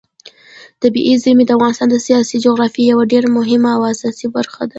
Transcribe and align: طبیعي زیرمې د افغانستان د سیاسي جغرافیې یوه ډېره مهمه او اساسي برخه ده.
طبیعي 0.81 1.13
زیرمې 1.23 1.43
د 1.45 1.51
افغانستان 1.57 1.87
د 1.91 1.95
سیاسي 2.07 2.37
جغرافیې 2.45 2.85
یوه 2.91 3.03
ډېره 3.11 3.27
مهمه 3.37 3.69
او 3.77 3.81
اساسي 3.93 4.27
برخه 4.35 4.61
ده. 4.67 4.69